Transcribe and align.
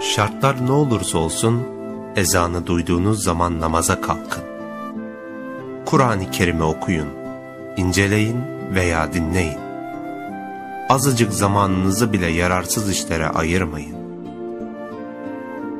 Şartlar 0.00 0.66
ne 0.66 0.72
olursa 0.72 1.18
olsun 1.18 1.62
ezanı 2.16 2.66
duyduğunuz 2.66 3.22
zaman 3.24 3.60
namaza 3.60 4.00
kalkın. 4.00 4.42
Kur'an-ı 5.84 6.30
Kerim'i 6.30 6.62
okuyun, 6.62 7.08
inceleyin 7.76 8.36
veya 8.74 9.12
dinleyin. 9.12 9.58
Azıcık 10.88 11.32
zamanınızı 11.32 12.12
bile 12.12 12.26
yararsız 12.26 12.90
işlere 12.90 13.28
ayırmayın. 13.28 13.96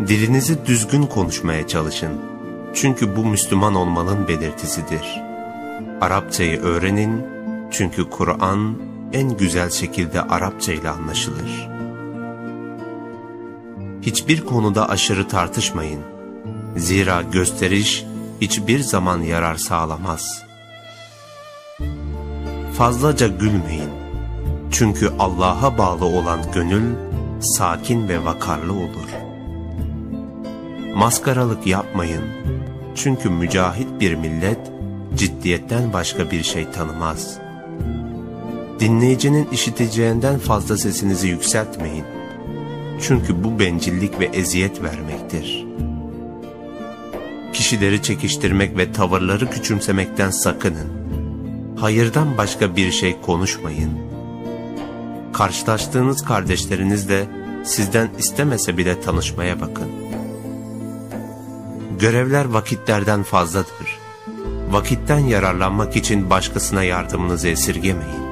Dilinizi 0.07 0.67
düzgün 0.67 1.03
konuşmaya 1.03 1.67
çalışın. 1.67 2.13
Çünkü 2.75 3.17
bu 3.17 3.25
Müslüman 3.25 3.75
olmanın 3.75 4.29
belirtisidir. 4.29 5.23
Arapçayı 6.01 6.61
öğrenin 6.61 7.38
çünkü 7.79 8.11
Kur'an 8.11 8.79
en 9.13 9.37
güzel 9.37 9.71
şekilde 9.71 10.23
Arapça 10.23 10.73
ile 10.73 10.91
anlaşılır. 10.91 11.69
Hiçbir 14.03 14.45
konuda 14.45 14.89
aşırı 14.89 15.29
tartışmayın. 15.29 16.01
Zira 16.77 17.23
gösteriş 17.23 18.05
hiçbir 18.41 18.81
zaman 18.81 19.21
yarar 19.21 19.57
sağlamaz. 19.57 20.43
Fazlaca 22.79 23.27
gülmeyin. 23.27 23.91
Çünkü 24.71 25.11
Allah'a 25.19 25.79
bağlı 25.79 26.05
olan 26.05 26.41
gönül 26.55 26.95
sakin 27.41 28.09
ve 28.09 28.25
vakarlı 28.25 28.73
olur. 28.73 29.09
Maskaralık 30.95 31.67
yapmayın. 31.67 32.25
Çünkü 32.95 33.31
mücahit 33.31 34.01
bir 34.01 34.15
millet 34.15 34.61
ciddiyetten 35.15 35.93
başka 35.93 36.31
bir 36.31 36.43
şey 36.43 36.71
tanımaz. 36.71 37.48
Dinleyicinin 38.81 39.49
işiteceğinden 39.53 40.39
fazla 40.39 40.77
sesinizi 40.77 41.29
yükseltmeyin. 41.29 42.05
Çünkü 43.01 43.45
bu 43.45 43.59
bencillik 43.59 44.21
ve 44.21 44.25
eziyet 44.25 44.83
vermektir. 44.83 45.67
Kişileri 47.53 48.03
çekiştirmek 48.03 48.79
ve 48.79 48.93
tavırları 48.93 49.51
küçümsemekten 49.51 50.31
sakının. 50.31 50.89
Hayırdan 51.77 52.39
başka 52.39 52.77
bir 52.77 52.93
şey 52.93 53.21
konuşmayın. 53.21 53.99
Karşılaştığınız 55.33 56.25
kardeşlerinizle 56.25 57.27
sizden 57.65 58.09
istemese 58.19 58.77
bile 58.77 59.01
tanışmaya 59.01 59.61
bakın. 59.61 59.89
Görevler 61.99 62.45
vakitlerden 62.45 63.23
fazladır. 63.23 63.99
Vakitten 64.71 65.19
yararlanmak 65.19 65.97
için 65.97 66.31
başkasına 66.31 66.83
yardımınızı 66.83 67.49
esirgemeyin. 67.49 68.28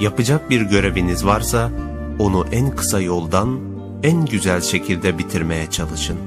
Yapacak 0.00 0.50
bir 0.50 0.60
göreviniz 0.60 1.26
varsa 1.26 1.70
onu 2.18 2.46
en 2.52 2.76
kısa 2.76 3.00
yoldan 3.00 3.60
en 4.02 4.26
güzel 4.26 4.60
şekilde 4.60 5.18
bitirmeye 5.18 5.70
çalışın. 5.70 6.18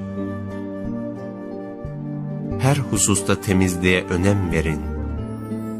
Her 2.59 2.78
hususta 2.78 3.42
temizliğe 3.42 4.03
önem 4.03 4.52
verin. 4.52 4.81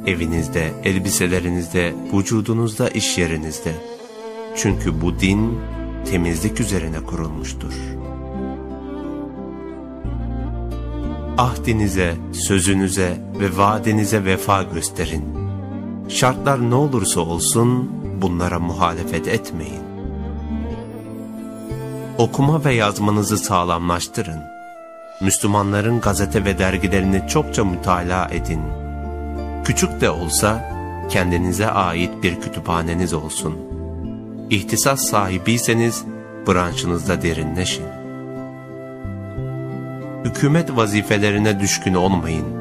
Evinizde, 0.06 0.72
elbiselerinizde, 0.84 1.94
vücudunuzda, 2.14 2.90
iş 2.90 3.18
yerinizde. 3.18 3.74
Çünkü 4.56 5.02
bu 5.02 5.20
din 5.20 5.60
temizlik 6.12 6.60
üzerine 6.60 7.00
kurulmuştur. 7.00 7.74
Ahdinize, 11.38 12.16
sözünüze 12.32 13.18
ve 13.40 13.58
vaadinize 13.58 14.26
vefa 14.26 14.64
gösterin. 14.64 15.49
Şartlar 16.10 16.70
ne 16.70 16.76
olursa 16.76 17.22
olsun 17.22 17.92
bunlara 18.22 18.60
muhalefet 18.60 19.28
etmeyin. 19.28 19.84
Okuma 22.18 22.66
ve 22.66 22.74
yazmanızı 22.74 23.38
sağlamlaştırın. 23.38 24.40
Müslümanların 25.22 26.02
gazete 26.02 26.46
ve 26.46 26.60
dergilerini 26.60 27.28
çokça 27.28 27.64
mütalaa 27.64 28.28
edin. 28.32 28.62
Küçük 29.66 30.02
de 30.02 30.10
olsa 30.10 30.72
kendinize 31.10 31.68
ait 31.72 32.24
bir 32.24 32.42
kütüphaneniz 32.42 33.14
olsun. 33.14 33.58
İhtisas 34.50 35.02
sahibiyseniz 35.02 36.06
branşınızda 36.48 37.22
derinleşin. 37.22 37.86
Hükümet 40.26 40.76
vazifelerine 40.76 41.60
düşkün 41.60 41.94
olmayın 41.94 42.59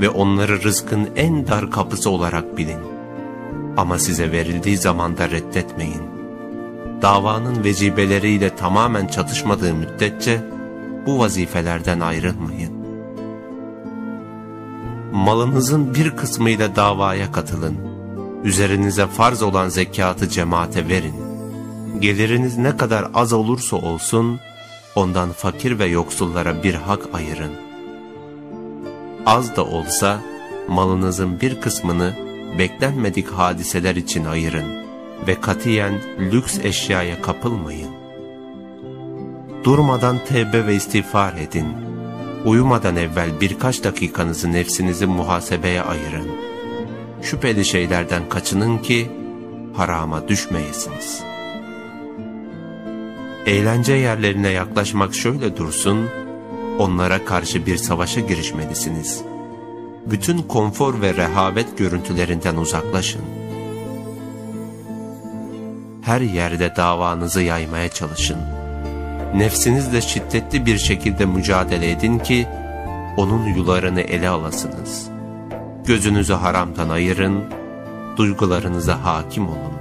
ve 0.00 0.08
onları 0.08 0.62
rızkın 0.62 1.08
en 1.16 1.46
dar 1.46 1.70
kapısı 1.70 2.10
olarak 2.10 2.56
bilin. 2.56 2.80
Ama 3.76 3.98
size 3.98 4.32
verildiği 4.32 4.76
zaman 4.76 5.18
da 5.18 5.30
reddetmeyin. 5.30 6.02
Davanın 7.02 7.64
vecibeleriyle 7.64 8.56
tamamen 8.56 9.06
çatışmadığı 9.06 9.74
müddetçe 9.74 10.40
bu 11.06 11.18
vazifelerden 11.18 12.00
ayrılmayın. 12.00 12.80
Malınızın 15.12 15.94
bir 15.94 16.16
kısmıyla 16.16 16.76
davaya 16.76 17.32
katılın. 17.32 17.76
Üzerinize 18.44 19.06
farz 19.06 19.42
olan 19.42 19.68
zekatı 19.68 20.28
cemaate 20.28 20.88
verin. 20.88 21.14
Geliriniz 22.00 22.58
ne 22.58 22.76
kadar 22.76 23.10
az 23.14 23.32
olursa 23.32 23.76
olsun, 23.76 24.40
ondan 24.94 25.32
fakir 25.32 25.78
ve 25.78 25.86
yoksullara 25.86 26.62
bir 26.62 26.74
hak 26.74 27.00
ayırın. 27.12 27.69
Az 29.26 29.56
da 29.56 29.64
olsa, 29.64 30.20
malınızın 30.68 31.40
bir 31.40 31.60
kısmını 31.60 32.14
beklenmedik 32.58 33.28
hadiseler 33.28 33.96
için 33.96 34.24
ayırın 34.24 34.80
ve 35.26 35.40
katiyen 35.40 35.94
lüks 36.18 36.58
eşyaya 36.58 37.22
kapılmayın. 37.22 37.90
Durmadan 39.64 40.18
tevbe 40.28 40.66
ve 40.66 40.74
istiğfar 40.74 41.34
edin. 41.34 41.66
Uyumadan 42.44 42.96
evvel 42.96 43.40
birkaç 43.40 43.84
dakikanızı 43.84 44.52
nefsinizi 44.52 45.06
muhasebeye 45.06 45.82
ayırın. 45.82 46.28
Şüpheli 47.22 47.64
şeylerden 47.64 48.28
kaçının 48.28 48.78
ki 48.78 49.10
harama 49.76 50.28
düşmeyesiniz. 50.28 51.22
Eğlence 53.46 53.92
yerlerine 53.92 54.48
yaklaşmak 54.48 55.14
şöyle 55.14 55.56
dursun, 55.56 56.08
onlara 56.80 57.24
karşı 57.24 57.66
bir 57.66 57.76
savaşa 57.76 58.20
girişmelisiniz. 58.20 59.22
Bütün 60.06 60.42
konfor 60.42 61.00
ve 61.00 61.14
rehavet 61.14 61.78
görüntülerinden 61.78 62.56
uzaklaşın. 62.56 63.22
Her 66.02 66.20
yerde 66.20 66.76
davanızı 66.76 67.42
yaymaya 67.42 67.88
çalışın 67.88 68.38
nefsinizle 69.34 70.00
şiddetli 70.00 70.66
bir 70.66 70.78
şekilde 70.78 71.26
mücadele 71.26 71.90
edin 71.90 72.18
ki 72.18 72.46
onun 73.16 73.46
yularını 73.46 74.00
ele 74.00 74.28
alasınız. 74.28 75.08
Gözünüzü 75.86 76.32
haramdan 76.32 76.88
ayırın, 76.88 77.44
duygularınıza 78.16 79.04
hakim 79.04 79.48
olun. 79.48 79.72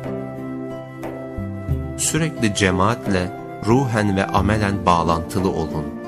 Sürekli 1.97 2.55
cemaatle 2.55 3.31
ruhen 3.65 4.17
ve 4.17 4.25
amelen 4.25 4.85
bağlantılı 4.85 5.51
olun 5.51 5.98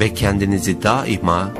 ve 0.00 0.14
kendinizi 0.14 0.82
daima 0.82 1.50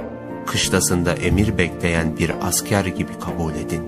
kışlasında 0.46 1.12
emir 1.14 1.58
bekleyen 1.58 2.18
bir 2.18 2.32
asker 2.42 2.84
gibi 2.84 3.12
kabul 3.20 3.54
edin.'' 3.54 3.87